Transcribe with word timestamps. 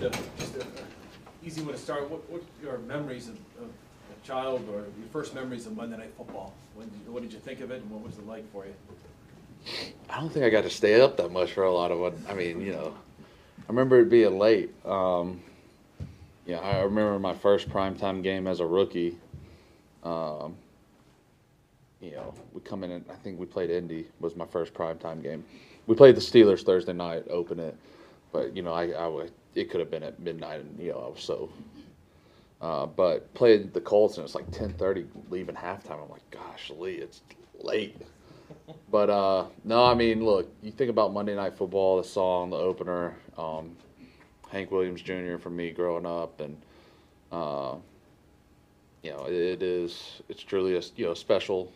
Just 0.00 0.56
an 0.56 0.66
easy 1.44 1.62
one 1.62 1.74
to 1.74 1.80
start. 1.80 2.10
What, 2.10 2.28
what 2.28 2.42
your 2.60 2.78
memories 2.78 3.28
of, 3.28 3.36
of 3.60 3.68
a 3.68 4.26
child 4.26 4.68
or 4.68 4.78
your 4.80 5.08
first 5.12 5.34
memories 5.34 5.66
of 5.66 5.76
Monday 5.76 5.96
Night 5.96 6.12
Football? 6.16 6.52
When 6.74 6.88
did, 6.88 7.08
what 7.08 7.22
did 7.22 7.32
you 7.32 7.38
think 7.38 7.60
of 7.60 7.70
it 7.70 7.80
and 7.80 7.90
what 7.90 8.02
was 8.02 8.18
it 8.18 8.26
like 8.26 8.50
for 8.52 8.66
you? 8.66 8.74
I 10.10 10.18
don't 10.18 10.30
think 10.30 10.44
I 10.44 10.50
got 10.50 10.64
to 10.64 10.70
stay 10.70 11.00
up 11.00 11.16
that 11.18 11.30
much 11.30 11.52
for 11.52 11.62
a 11.62 11.72
lot 11.72 11.92
of 11.92 12.00
it. 12.12 12.18
I 12.28 12.34
mean, 12.34 12.60
you 12.60 12.72
know, 12.72 12.92
I 13.20 13.64
remember 13.68 14.00
it 14.00 14.10
being 14.10 14.36
late. 14.36 14.74
Um, 14.84 15.40
yeah, 16.44 16.58
I 16.58 16.82
remember 16.82 17.18
my 17.20 17.34
first 17.34 17.70
primetime 17.70 18.22
game 18.22 18.48
as 18.48 18.58
a 18.60 18.66
rookie. 18.66 19.16
Um, 20.02 20.56
you 22.00 22.10
know, 22.10 22.34
we 22.52 22.60
come 22.60 22.82
in 22.82 22.90
and 22.90 23.04
I 23.10 23.14
think 23.14 23.38
we 23.38 23.46
played 23.46 23.70
Indy 23.70 24.08
was 24.18 24.34
my 24.34 24.46
first 24.46 24.74
primetime 24.74 25.22
game. 25.22 25.44
We 25.86 25.94
played 25.94 26.16
the 26.16 26.20
Steelers 26.20 26.64
Thursday 26.64 26.92
night, 26.92 27.24
open 27.30 27.60
it, 27.60 27.76
but 28.34 28.54
you 28.56 28.62
know, 28.62 28.72
I, 28.74 28.88
I 28.88 29.06
would, 29.06 29.30
it 29.54 29.70
could 29.70 29.78
have 29.78 29.92
been 29.92 30.02
at 30.02 30.18
midnight, 30.18 30.60
and 30.60 30.78
you 30.78 30.90
know, 30.90 30.98
I 30.98 31.08
was 31.08 31.22
so. 31.22 31.48
Uh, 32.60 32.84
but 32.86 33.32
played 33.34 33.72
the 33.72 33.80
Colts 33.80 34.16
and 34.16 34.24
it's 34.24 34.34
like 34.34 34.50
ten 34.50 34.72
thirty, 34.72 35.06
leaving 35.30 35.54
halftime. 35.54 36.02
I'm 36.02 36.10
like, 36.10 36.28
gosh, 36.30 36.70
Lee, 36.76 36.94
it's 36.94 37.22
late. 37.60 37.96
But 38.90 39.08
uh, 39.08 39.46
no, 39.62 39.84
I 39.84 39.94
mean, 39.94 40.24
look, 40.24 40.52
you 40.62 40.72
think 40.72 40.90
about 40.90 41.12
Monday 41.12 41.36
Night 41.36 41.56
Football, 41.56 41.98
the 41.98 42.04
song, 42.04 42.50
the 42.50 42.56
opener, 42.56 43.14
um, 43.38 43.76
Hank 44.50 44.70
Williams 44.72 45.00
Jr. 45.00 45.36
for 45.38 45.50
me 45.50 45.70
growing 45.70 46.06
up, 46.06 46.40
and 46.40 46.56
uh, 47.30 47.76
you 49.02 49.12
know, 49.12 49.26
it, 49.26 49.62
is 49.62 50.22
it's 50.28 50.42
truly 50.42 50.76
a 50.76 50.82
you 50.96 51.06
know 51.06 51.14
special 51.14 51.70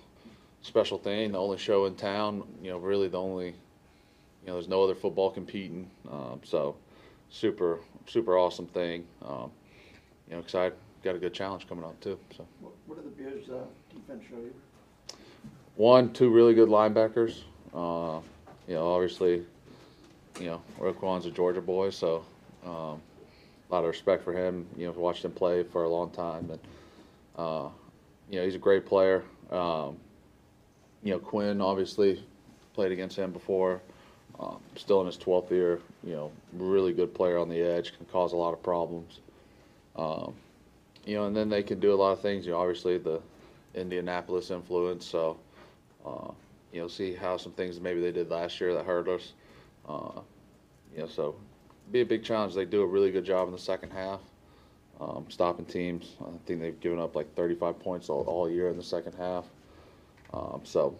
special 0.62 0.98
thing. 0.98 1.32
The 1.32 1.38
only 1.38 1.58
show 1.58 1.86
in 1.86 1.94
town, 1.94 2.42
you 2.60 2.70
know, 2.70 2.78
really 2.78 3.06
the 3.06 3.20
only 3.20 3.54
know, 4.48 4.54
there's 4.54 4.68
no 4.68 4.82
other 4.82 4.94
football 4.94 5.30
competing, 5.30 5.90
um, 6.10 6.40
so 6.44 6.76
super 7.30 7.78
super 8.06 8.38
awesome 8.38 8.66
thing. 8.66 9.04
Um, 9.24 9.50
you 10.28 10.34
know, 10.34 10.40
excited, 10.40 10.76
got 11.02 11.14
a 11.14 11.18
good 11.18 11.34
challenge 11.34 11.68
coming 11.68 11.84
up 11.84 11.98
too. 12.00 12.18
So. 12.36 12.46
What 12.60 12.72
what 12.86 12.96
did 12.96 13.04
the 13.06 13.22
Bears' 13.22 13.48
uh, 13.48 13.64
defense 13.94 14.24
show 14.28 14.36
you? 14.36 14.54
One, 15.76 16.12
two 16.12 16.30
really 16.30 16.54
good 16.54 16.68
linebackers. 16.68 17.42
Uh, 17.72 18.20
you 18.66 18.74
know, 18.74 18.88
obviously, 18.88 19.44
you 20.40 20.46
know, 20.46 20.62
Roquan's 20.78 21.26
a 21.26 21.30
Georgia 21.30 21.60
boy, 21.60 21.90
so 21.90 22.24
um, 22.64 23.00
a 23.70 23.70
lot 23.70 23.80
of 23.80 23.86
respect 23.86 24.24
for 24.24 24.32
him. 24.32 24.66
You 24.76 24.86
know, 24.86 24.92
watched 24.92 25.24
him 25.24 25.32
play 25.32 25.62
for 25.62 25.84
a 25.84 25.88
long 25.88 26.10
time, 26.10 26.50
and 26.50 26.60
uh, 27.36 27.68
you 28.30 28.38
know, 28.38 28.44
he's 28.44 28.54
a 28.54 28.58
great 28.58 28.86
player. 28.86 29.22
Um, 29.50 29.96
you 31.02 31.12
know, 31.12 31.18
Quinn 31.18 31.60
obviously 31.60 32.24
played 32.74 32.92
against 32.92 33.16
him 33.16 33.32
before. 33.32 33.80
Um, 34.40 34.60
still 34.76 35.00
in 35.00 35.06
his 35.06 35.18
12th 35.18 35.50
year. 35.50 35.80
You 36.04 36.14
know, 36.14 36.32
really 36.52 36.92
good 36.92 37.12
player 37.14 37.38
on 37.38 37.48
the 37.48 37.60
edge, 37.60 37.96
can 37.96 38.06
cause 38.06 38.32
a 38.32 38.36
lot 38.36 38.52
of 38.52 38.62
problems. 38.62 39.20
Um, 39.96 40.34
you 41.04 41.16
know, 41.16 41.26
and 41.26 41.36
then 41.36 41.48
they 41.48 41.62
can 41.62 41.80
do 41.80 41.92
a 41.92 41.96
lot 41.96 42.12
of 42.12 42.20
things. 42.20 42.46
You 42.46 42.52
know, 42.52 42.58
obviously 42.58 42.98
the 42.98 43.20
Indianapolis 43.74 44.50
influence, 44.50 45.04
so. 45.06 45.38
Uh, 46.06 46.30
you 46.72 46.80
know, 46.80 46.88
see 46.88 47.14
how 47.14 47.36
some 47.36 47.52
things 47.52 47.80
maybe 47.80 48.00
they 48.00 48.12
did 48.12 48.30
last 48.30 48.60
year 48.60 48.74
that 48.74 48.84
hurt 48.84 49.08
us. 49.08 49.32
Uh, 49.88 50.20
you 50.94 51.00
know, 51.00 51.06
so 51.06 51.34
be 51.92 52.00
a 52.00 52.06
big 52.06 52.22
challenge. 52.22 52.54
They 52.54 52.64
do 52.64 52.82
a 52.82 52.86
really 52.86 53.10
good 53.10 53.24
job 53.24 53.48
in 53.48 53.52
the 53.52 53.58
second 53.58 53.90
half, 53.90 54.20
um, 55.00 55.26
stopping 55.28 55.64
teams. 55.64 56.16
I 56.20 56.30
think 56.46 56.60
they've 56.60 56.78
given 56.80 56.98
up 56.98 57.16
like 57.16 57.34
35 57.34 57.78
points 57.80 58.08
all, 58.08 58.22
all 58.24 58.50
year 58.50 58.68
in 58.68 58.76
the 58.76 58.82
second 58.82 59.14
half. 59.14 59.46
Um, 60.34 60.60
so, 60.64 60.94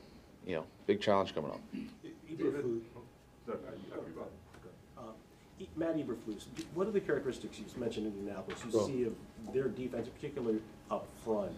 you 0.46 0.54
know, 0.54 0.64
big 0.86 1.00
challenge 1.00 1.34
coming 1.34 1.50
up. 1.50 1.60
Eberflus, 3.48 4.26
uh, 4.96 5.00
E- 5.60 5.68
Matt 5.76 5.96
Eberflus, 5.96 6.44
what 6.74 6.86
are 6.86 6.90
the 6.90 7.00
characteristics, 7.00 7.58
you 7.58 7.64
mentioned 7.80 8.06
in 8.06 8.12
Indianapolis, 8.12 8.64
you 8.64 8.70
Sure. 8.70 8.86
see 8.86 9.04
of 9.04 9.14
their 9.52 9.68
defense, 9.68 10.08
particularly 10.08 10.60
up 10.90 11.06
front, 11.24 11.52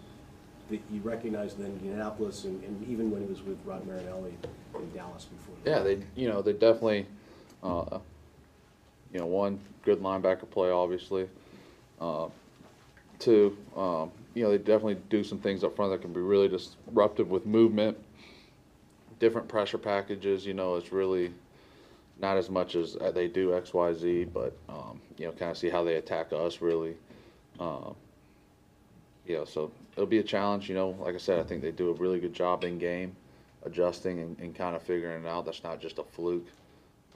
that 0.71 0.81
you 0.91 1.01
recognize 1.03 1.55
in 1.55 1.65
Indianapolis 1.67 2.45
and, 2.45 2.63
and 2.63 2.89
even 2.89 3.11
when 3.11 3.23
he 3.23 3.27
was 3.29 3.43
with 3.43 3.59
Rod 3.67 3.85
Marinelli 3.87 4.35
in 4.77 4.93
Dallas 4.95 5.25
before? 5.25 5.55
that? 5.65 5.71
Yeah, 5.71 5.83
they 5.83 6.03
you 6.15 6.29
know 6.29 6.43
they 6.43 6.53
definitely, 6.53 7.07
uh, 7.63 7.99
you 9.13 9.19
know, 9.19 9.27
one 9.27 9.59
good 9.83 10.01
linebacker 10.01 10.49
play 10.49 10.71
obviously. 10.71 11.29
Uh, 12.01 12.29
two, 13.19 13.57
um, 13.77 14.13
you 14.35 14.43
know, 14.45 14.51
they 14.51 14.59
definitely 14.59 14.97
do 15.11 15.25
some 15.25 15.39
things 15.39 15.65
up 15.65 15.75
front 15.77 15.91
that 15.91 16.01
can 16.01 16.13
be 16.13 16.21
really 16.21 16.49
disruptive 16.49 17.29
with 17.31 17.45
movement. 17.47 17.99
Different 19.19 19.49
pressure 19.49 19.77
packages, 19.77 20.47
you 20.47 20.55
know, 20.55 20.77
it's 20.77 20.93
really 20.93 21.33
not 22.21 22.37
as 22.37 22.51
much 22.51 22.77
as 22.77 22.97
uh, 23.01 23.11
they 23.11 23.29
do 23.29 23.55
X 23.55 23.73
Y 23.73 23.93
Z, 23.95 24.25
but 24.33 24.57
um, 24.69 25.01
you 25.17 25.27
know, 25.27 25.33
kind 25.33 25.51
of 25.51 25.59
see 25.59 25.71
how 25.71 25.85
they 25.85 25.97
attack 25.97 26.33
us 26.33 26.61
really. 26.61 26.97
Um, 27.59 27.95
you 29.27 29.37
know, 29.37 29.45
so 29.45 29.71
it'll 29.93 30.07
be 30.07 30.19
a 30.19 30.23
challenge. 30.23 30.69
You 30.69 30.75
know, 30.75 30.91
like 31.01 31.15
I 31.15 31.19
said, 31.19 31.39
I 31.39 31.43
think 31.43 31.63
they 31.63 31.71
do 31.71 31.91
a 31.91 31.95
really 31.95 32.21
good 32.21 32.35
job 32.35 32.65
in 32.65 32.79
game, 32.79 33.15
adjusting 33.65 34.19
and, 34.19 34.39
and 34.39 34.55
kind 34.55 34.75
of 34.75 34.83
figuring 34.83 35.25
it 35.25 35.29
out. 35.29 35.45
That's 35.45 35.63
not 35.63 35.81
just 35.81 35.99
a 35.99 36.05
fluke. 36.05 36.47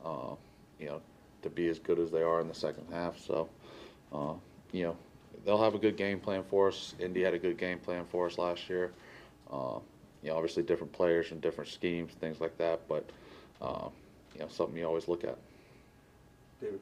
Uh, 0.05 0.35
you 0.79 0.87
know, 0.87 1.01
to 1.43 1.51
be 1.51 1.69
as 1.69 1.79
good 1.79 1.99
as 1.99 2.11
they 2.11 2.23
are 2.23 2.41
in 2.41 2.49
the 2.49 2.55
second 2.55 2.87
half. 2.93 3.19
So, 3.19 3.49
uh, 4.13 4.35
you 4.73 4.83
know, 4.85 4.97
they'll 5.45 5.63
have 5.63 5.75
a 5.75 5.79
good 5.79 5.97
game 5.97 6.21
plan 6.21 6.43
for 6.43 6.69
us. 6.69 6.95
Indy 6.99 7.23
had 7.23 7.35
a 7.35 7.39
good 7.39 7.57
game 7.57 7.79
plan 7.79 8.05
for 8.11 8.27
us 8.27 8.39
last 8.39 8.69
year. 8.69 8.93
Uh, 9.51 9.79
you 10.23 10.31
know, 10.31 10.37
obviously 10.37 10.63
different 10.63 10.93
players 10.93 11.31
and 11.33 11.41
different 11.41 11.71
schemes, 11.71 12.13
things 12.21 12.41
like 12.41 12.57
that. 12.59 12.81
But 12.89 13.09
uh, 13.63 13.89
you 14.35 14.41
know, 14.41 14.49
something 14.49 14.77
you 14.77 14.85
always 14.85 15.09
look 15.09 15.25
at. 15.25 15.39
David, 16.61 16.81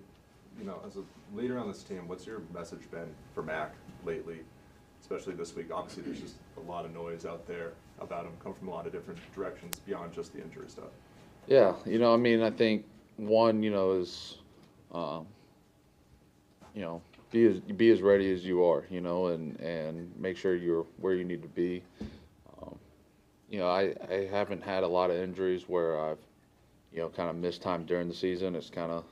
you 0.58 0.64
know, 0.64 0.80
as 0.86 0.96
a 0.96 1.02
leader 1.36 1.58
on 1.58 1.68
this 1.68 1.82
team, 1.82 2.08
what's 2.08 2.26
your 2.26 2.42
message 2.52 2.90
been 2.90 3.08
for 3.34 3.42
Mac 3.42 3.74
lately, 4.04 4.40
especially 5.00 5.34
this 5.34 5.54
week? 5.54 5.66
Obviously, 5.72 6.02
there's 6.02 6.20
just 6.20 6.36
a 6.56 6.60
lot 6.70 6.84
of 6.84 6.94
noise 6.94 7.24
out 7.26 7.46
there 7.46 7.72
about 8.00 8.24
him, 8.24 8.32
come 8.42 8.54
from 8.54 8.68
a 8.68 8.70
lot 8.70 8.86
of 8.86 8.92
different 8.92 9.18
directions 9.34 9.78
beyond 9.86 10.12
just 10.12 10.32
the 10.32 10.42
injury 10.42 10.68
stuff. 10.68 10.90
Yeah, 11.46 11.74
you 11.84 11.98
know, 11.98 12.14
I 12.14 12.16
mean, 12.16 12.42
I 12.42 12.50
think 12.50 12.84
one, 13.16 13.62
you 13.62 13.70
know, 13.70 13.92
is, 13.92 14.38
um, 14.92 15.26
you 16.74 16.82
know, 16.82 17.02
be 17.30 17.46
as 17.46 17.58
be 17.60 17.90
as 17.90 18.02
ready 18.02 18.32
as 18.32 18.44
you 18.44 18.64
are, 18.64 18.84
you 18.90 19.00
know, 19.00 19.28
and 19.28 19.58
and 19.60 20.12
make 20.18 20.36
sure 20.36 20.54
you're 20.54 20.86
where 20.98 21.14
you 21.14 21.24
need 21.24 21.42
to 21.42 21.48
be. 21.48 21.82
Um, 22.60 22.78
you 23.50 23.58
know, 23.58 23.68
I 23.68 23.94
I 24.08 24.28
haven't 24.30 24.62
had 24.62 24.82
a 24.82 24.88
lot 24.88 25.10
of 25.10 25.16
injuries 25.16 25.68
where 25.68 25.98
I've, 25.98 26.18
you 26.92 27.00
know, 27.00 27.08
kind 27.08 27.30
of 27.30 27.36
missed 27.36 27.62
time 27.62 27.84
during 27.84 28.08
the 28.08 28.14
season. 28.14 28.54
It's 28.54 28.70
kind 28.70 28.92
of, 28.92 29.04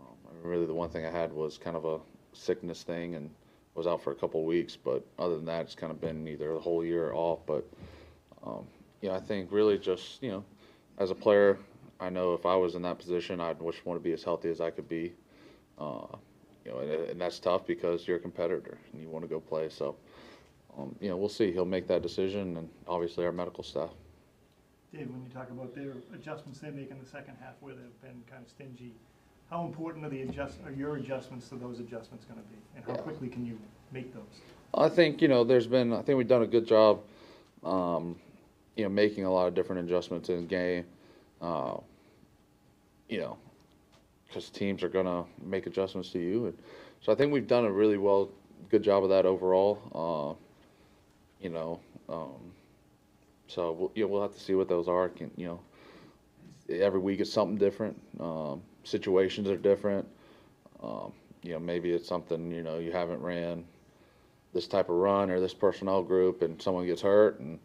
um, 0.00 0.16
really 0.42 0.66
the 0.66 0.74
one 0.74 0.88
thing 0.88 1.04
I 1.04 1.10
had 1.10 1.32
was 1.32 1.58
kind 1.58 1.76
of 1.76 1.84
a 1.84 1.98
sickness 2.32 2.82
thing 2.82 3.14
and 3.14 3.30
was 3.74 3.86
out 3.86 4.02
for 4.02 4.12
a 4.12 4.14
couple 4.14 4.40
of 4.40 4.46
weeks. 4.46 4.76
But 4.76 5.04
other 5.18 5.36
than 5.36 5.44
that, 5.46 5.62
it's 5.62 5.74
kind 5.74 5.90
of 5.90 6.00
been 6.00 6.26
either 6.28 6.52
the 6.54 6.60
whole 6.60 6.84
year 6.84 7.08
or 7.08 7.14
off. 7.14 7.40
But 7.46 7.66
um, 8.44 8.66
you 9.00 9.08
know, 9.08 9.14
I 9.14 9.20
think 9.20 9.50
really 9.50 9.78
just 9.78 10.22
you 10.22 10.30
know, 10.30 10.44
as 10.98 11.10
a 11.10 11.14
player, 11.14 11.58
I 12.00 12.10
know 12.10 12.34
if 12.34 12.46
I 12.46 12.54
was 12.56 12.74
in 12.74 12.82
that 12.82 12.98
position, 12.98 13.40
I'd 13.40 13.60
wish 13.60 13.84
want 13.84 13.98
to 14.00 14.04
be 14.04 14.12
as 14.12 14.22
healthy 14.22 14.50
as 14.50 14.60
I 14.60 14.70
could 14.70 14.88
be. 14.88 15.12
Uh, 15.78 16.06
you 16.64 16.70
know, 16.70 16.78
and, 16.78 16.90
and 16.90 17.20
that's 17.20 17.38
tough 17.38 17.66
because 17.66 18.06
you're 18.06 18.18
a 18.18 18.20
competitor 18.20 18.78
and 18.92 19.02
you 19.02 19.08
want 19.08 19.24
to 19.24 19.28
go 19.28 19.40
play. 19.40 19.68
So, 19.68 19.96
um, 20.78 20.94
you 21.00 21.08
know, 21.08 21.16
we'll 21.16 21.28
see. 21.28 21.50
He'll 21.52 21.64
make 21.64 21.88
that 21.88 22.02
decision, 22.02 22.56
and 22.56 22.68
obviously 22.86 23.24
our 23.24 23.32
medical 23.32 23.64
staff. 23.64 23.90
Dave, 24.92 25.08
when 25.08 25.22
you 25.22 25.30
talk 25.32 25.50
about 25.50 25.74
their 25.74 25.94
adjustments 26.14 26.58
they 26.60 26.70
make 26.70 26.90
in 26.90 26.98
the 26.98 27.06
second 27.06 27.36
half 27.40 27.54
where 27.60 27.74
they've 27.74 28.00
been 28.02 28.22
kind 28.30 28.42
of 28.44 28.50
stingy, 28.50 28.92
how 29.50 29.64
important 29.64 30.04
are 30.04 30.10
the 30.10 30.22
adjust, 30.22 30.58
are 30.66 30.70
your 30.70 30.96
adjustments 30.96 31.48
to 31.48 31.54
those 31.54 31.80
adjustments 31.80 32.26
gonna 32.26 32.42
be? 32.42 32.58
And 32.76 32.84
how 32.84 33.02
quickly 33.02 33.28
can 33.28 33.46
you 33.46 33.58
make 33.90 34.12
those? 34.12 34.22
I 34.74 34.88
think 34.90 35.22
you 35.22 35.28
know 35.28 35.44
there's 35.44 35.66
been 35.66 35.92
I 35.94 36.02
think 36.02 36.18
we've 36.18 36.28
done 36.28 36.42
a 36.42 36.46
good 36.46 36.66
job, 36.66 37.00
um, 37.64 38.16
you 38.76 38.84
know, 38.84 38.90
making 38.90 39.24
a 39.24 39.32
lot 39.32 39.48
of 39.48 39.54
different 39.54 39.86
adjustments 39.86 40.28
in 40.28 40.36
the 40.36 40.42
game. 40.42 40.84
Uh, 41.40 41.76
you 43.08 43.18
know, 43.18 43.36
because 44.26 44.50
teams 44.50 44.82
are 44.82 44.88
gonna 44.88 45.24
make 45.42 45.66
adjustments 45.66 46.10
to 46.10 46.18
you, 46.18 46.46
and 46.46 46.58
so 47.00 47.12
I 47.12 47.14
think 47.14 47.32
we've 47.32 47.48
done 47.48 47.64
a 47.64 47.72
really 47.72 47.98
well, 47.98 48.30
good 48.70 48.82
job 48.82 49.04
of 49.04 49.10
that 49.10 49.26
overall. 49.26 50.38
Uh, 50.38 50.42
you 51.42 51.50
know, 51.50 51.80
um, 52.08 52.52
so 53.52 53.72
we'll, 53.72 53.92
you 53.94 54.04
know, 54.04 54.08
we'll 54.08 54.22
have 54.22 54.34
to 54.34 54.40
see 54.40 54.54
what 54.54 54.68
those 54.68 54.88
are. 54.88 55.08
Can 55.08 55.30
you 55.36 55.46
know, 55.46 55.60
every 56.68 57.00
week 57.00 57.20
it's 57.20 57.32
something 57.32 57.58
different. 57.58 58.00
Um, 58.20 58.62
situations 58.84 59.48
are 59.48 59.56
different. 59.56 60.06
Um, 60.82 61.12
you 61.42 61.52
know, 61.52 61.58
maybe 61.58 61.90
it's 61.90 62.08
something 62.08 62.50
you 62.50 62.62
know 62.62 62.78
you 62.78 62.92
haven't 62.92 63.20
ran 63.20 63.64
this 64.52 64.66
type 64.66 64.88
of 64.88 64.96
run 64.96 65.30
or 65.30 65.40
this 65.40 65.54
personnel 65.54 66.02
group 66.02 66.42
and 66.42 66.60
someone 66.60 66.86
gets 66.86 67.00
hurt 67.00 67.40
and 67.40 67.58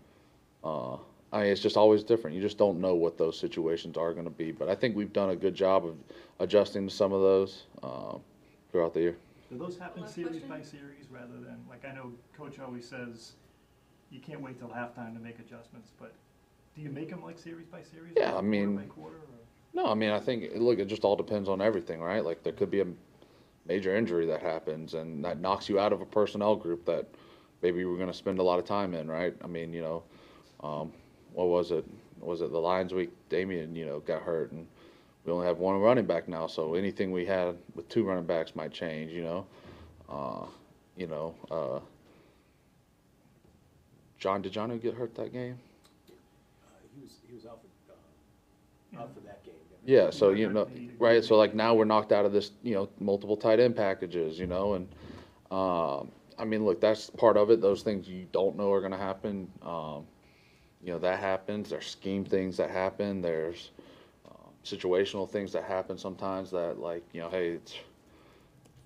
uh, 0.63 0.97
I 1.31 1.41
mean, 1.41 1.51
it's 1.51 1.61
just 1.61 1.77
always 1.77 2.03
different. 2.03 2.35
You 2.35 2.41
just 2.41 2.57
don't 2.57 2.79
know 2.79 2.95
what 2.95 3.17
those 3.17 3.37
situations 3.37 3.97
are 3.97 4.13
going 4.13 4.25
to 4.25 4.31
be. 4.31 4.51
But 4.51 4.69
I 4.69 4.75
think 4.75 4.95
we've 4.95 5.11
done 5.11 5.31
a 5.31 5.35
good 5.35 5.55
job 5.55 5.85
of 5.85 5.95
adjusting 6.39 6.87
to 6.87 6.93
some 6.93 7.11
of 7.11 7.21
those 7.21 7.63
uh, 7.83 8.15
throughout 8.71 8.93
the 8.93 9.01
year. 9.01 9.17
Do 9.49 9.57
those 9.57 9.77
happen 9.77 10.01
Last 10.01 10.15
series 10.15 10.29
question. 10.29 10.49
by 10.49 10.61
series 10.61 11.05
rather 11.09 11.33
than, 11.33 11.57
like, 11.69 11.85
I 11.85 11.93
know 11.93 12.11
Coach 12.37 12.59
always 12.59 12.87
says, 12.87 13.33
you 14.12 14.19
can't 14.19 14.42
wait 14.42 14.59
till 14.59 14.69
halftime 14.69 15.13
to 15.13 15.19
make 15.19 15.39
adjustments, 15.39 15.92
but 16.00 16.13
do 16.75 16.81
you 16.81 16.89
make 16.89 17.09
them 17.09 17.24
like 17.24 17.38
series 17.39 17.68
by 17.68 17.81
series? 17.81 18.13
Yeah, 18.15 18.36
I 18.36 18.42
mean- 18.42 18.75
Quarter 18.75 18.88
by 18.88 18.94
quarter. 18.94 19.18
No, 19.74 19.86
I 19.88 19.94
mean, 19.94 20.09
I 20.09 20.19
think 20.19 20.50
look, 20.56 20.80
it 20.80 20.86
just 20.86 21.04
all 21.04 21.15
depends 21.15 21.48
on 21.48 21.62
everything, 21.62 22.00
right? 22.01 22.24
Like 22.25 22.42
there 22.44 22.54
could 22.54 22.71
be 22.71 22.80
a 22.81 22.88
major 23.68 23.95
injury 23.95 24.25
that 24.25 24.42
happens 24.42 24.94
and 24.95 25.24
that 25.24 25.39
knocks 25.39 25.69
you 25.69 25.80
out 25.80 25.94
of 25.94 26.01
a 26.01 26.06
personnel 26.06 26.56
group 26.56 26.86
that 26.86 27.06
maybe 27.62 27.86
we're 27.86 27.98
going 27.98 28.07
to 28.07 28.13
spend 28.13 28.39
a 28.39 28.44
lot 28.44 28.57
of 28.57 28.65
time 28.65 28.94
in, 28.95 29.07
right? 29.07 29.36
I 29.44 29.48
mean, 29.48 29.74
you 29.74 29.81
know, 29.81 30.04
um, 30.63 30.92
what 31.33 31.48
was 31.50 31.71
it? 31.71 31.86
Was 32.19 32.42
it 32.42 32.51
the 32.51 32.57
Lions 32.57 32.94
week? 32.94 33.12
Damien, 33.30 33.75
you 33.75 33.86
know, 33.86 34.00
got 34.00 34.24
hurt 34.24 34.51
and 34.51 34.65
we 35.25 35.31
only 35.33 35.45
have 35.45 35.59
one 35.59 35.80
running 35.80 36.06
back 36.06 36.27
now, 36.27 36.48
so 36.48 36.74
anything 36.74 37.12
we 37.12 37.25
had 37.25 37.56
with 37.75 37.88
two 37.89 38.04
running 38.04 38.25
backs 38.25 38.56
might 38.56 38.71
change, 38.71 39.12
you 39.12 39.24
know. 39.24 39.45
Uh, 40.09 40.45
you 40.95 41.06
know, 41.06 41.36
uh, 41.51 41.80
John, 44.19 44.41
did 44.41 44.51
John 44.51 44.77
get 44.79 44.93
hurt 44.95 45.15
that 45.15 45.31
game? 45.31 45.57
Uh, 46.09 46.67
He 46.95 47.01
was, 47.01 47.11
he 47.27 47.35
was 47.35 47.45
out 47.45 47.59
for, 47.61 47.93
uh, 47.93 49.01
out 49.01 49.13
for 49.13 49.19
that 49.21 49.43
game. 49.43 49.53
Yeah, 49.85 50.09
so 50.09 50.31
you 50.31 50.49
know, 50.49 50.67
right, 50.99 51.23
so 51.23 51.37
like 51.37 51.55
now 51.55 51.73
we're 51.73 51.85
knocked 51.85 52.11
out 52.11 52.25
of 52.25 52.33
this, 52.33 52.51
you 52.61 52.73
know, 52.73 52.89
multiple 52.99 53.37
tight 53.37 53.59
end 53.61 53.75
packages, 53.75 54.37
you 54.37 54.45
know, 54.45 54.73
and, 54.73 54.89
um, 55.49 56.11
I 56.37 56.43
mean, 56.43 56.65
look, 56.65 56.81
that's 56.81 57.09
part 57.09 57.37
of 57.37 57.51
it, 57.51 57.61
those 57.61 57.83
things 57.83 58.07
you 58.07 58.27
don't 58.33 58.57
know 58.57 58.69
are 58.73 58.81
gonna 58.81 58.97
happen, 58.97 59.49
um, 59.61 60.05
you 60.83 60.91
know, 60.91 60.99
that 60.99 61.19
happens, 61.19 61.69
there's 61.69 61.87
scheme 61.87 62.25
things 62.25 62.57
that 62.57 62.69
happen, 62.69 63.21
there's, 63.21 63.71
um, 64.29 64.51
situational 64.65 65.29
things 65.29 65.53
that 65.53 65.63
happen 65.63 65.97
sometimes 65.97 66.51
that 66.51 66.79
like, 66.79 67.03
you 67.13 67.21
know, 67.21 67.29
hey, 67.29 67.51
it's 67.51 67.75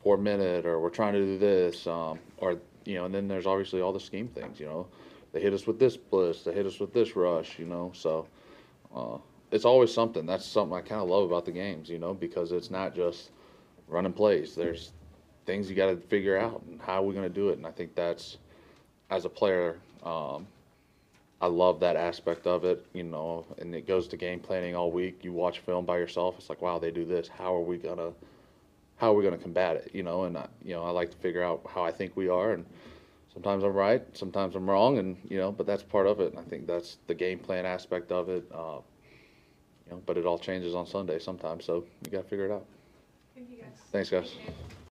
four 0.03 0.17
minute, 0.17 0.67
or 0.67 0.79
we're 0.79 0.89
trying 0.89 1.13
to 1.13 1.19
do 1.25 1.37
this, 1.39 1.87
um, 1.87 2.19
or, 2.37 2.57
you 2.85 2.95
know, 2.95 3.05
and 3.05 3.15
then 3.15 3.27
there's 3.27 3.47
obviously 3.47 3.81
all 3.81 3.91
the 3.91 3.99
scheme 3.99 4.27
things, 4.27 4.59
you 4.59 4.67
know, 4.67 4.85
they 5.31 5.41
hit 5.41 5.53
us 5.53 5.67
with 5.67 5.79
this 5.79 5.97
blitz, 5.97 6.43
they 6.43 6.53
hit 6.53 6.65
us 6.65 6.79
with 6.79 6.93
this 6.93 7.15
rush, 7.15 7.57
you 7.59 7.65
know, 7.65 7.91
so, 7.93 8.27
uh, 8.95 9.17
it's 9.51 9.65
always 9.65 9.93
something. 9.93 10.25
That's 10.25 10.45
something 10.45 10.77
I 10.77 10.81
kind 10.81 11.01
of 11.01 11.09
love 11.09 11.25
about 11.25 11.43
the 11.43 11.51
games, 11.51 11.89
you 11.89 11.99
know, 11.99 12.13
because 12.13 12.53
it's 12.53 12.71
not 12.71 12.95
just 12.95 13.31
running 13.89 14.13
plays. 14.13 14.55
There's 14.55 14.93
things 15.45 15.69
you 15.69 15.75
got 15.75 15.87
to 15.87 15.97
figure 15.97 16.37
out 16.37 16.63
and 16.69 16.79
how 16.81 17.03
are 17.03 17.05
we 17.05 17.13
going 17.13 17.27
to 17.27 17.33
do 17.33 17.49
it. 17.49 17.57
And 17.57 17.67
I 17.67 17.71
think 17.71 17.93
that's, 17.93 18.37
as 19.09 19.25
a 19.25 19.29
player, 19.29 19.77
um, 20.03 20.47
I 21.41 21.47
love 21.47 21.81
that 21.81 21.97
aspect 21.97 22.47
of 22.47 22.63
it, 22.63 22.85
you 22.93 23.03
know, 23.03 23.45
and 23.57 23.75
it 23.75 23.87
goes 23.87 24.07
to 24.09 24.17
game 24.17 24.39
planning 24.39 24.73
all 24.73 24.89
week. 24.89 25.19
You 25.21 25.33
watch 25.33 25.59
film 25.59 25.85
by 25.85 25.97
yourself. 25.97 26.35
It's 26.37 26.49
like, 26.49 26.61
wow, 26.61 26.79
they 26.79 26.91
do 26.91 27.03
this. 27.03 27.27
How 27.27 27.53
are 27.53 27.61
we 27.61 27.77
going 27.77 27.97
to, 27.97 28.13
how 28.95 29.11
are 29.11 29.15
we 29.15 29.29
to 29.29 29.37
combat 29.37 29.75
it? 29.75 29.91
You 29.93 30.03
know, 30.03 30.23
and 30.23 30.37
I, 30.37 30.47
you 30.63 30.73
know, 30.75 30.83
I 30.83 30.91
like 30.91 31.11
to 31.11 31.17
figure 31.17 31.43
out 31.43 31.61
how 31.67 31.83
I 31.83 31.91
think 31.91 32.15
we 32.15 32.29
are. 32.29 32.53
And 32.53 32.65
sometimes 33.33 33.63
I'm 33.63 33.73
right, 33.73 34.03
sometimes 34.13 34.55
I'm 34.55 34.69
wrong. 34.69 34.97
And, 34.97 35.17
you 35.29 35.37
know, 35.37 35.51
but 35.51 35.65
that's 35.65 35.83
part 35.83 36.07
of 36.07 36.19
it. 36.19 36.31
And 36.31 36.39
I 36.39 36.43
think 36.43 36.67
that's 36.67 36.97
the 37.07 37.13
game 37.13 37.39
plan 37.39 37.65
aspect 37.65 38.11
of 38.11 38.29
it. 38.29 38.45
Uh, 38.53 38.79
you 39.85 39.91
know, 39.93 40.01
but 40.05 40.17
it 40.17 40.25
all 40.25 40.39
changes 40.39 40.75
on 40.75 40.85
Sunday 40.85 41.19
sometimes, 41.19 41.65
so 41.65 41.83
you 42.05 42.11
got 42.11 42.23
to 42.23 42.27
figure 42.29 42.45
it 42.45 42.51
out. 42.51 42.65
Thank 43.35 43.49
you 43.49 43.57
guys. 43.57 43.73
Thanks, 43.91 44.09
guys. 44.09 44.35
It. 44.47 44.53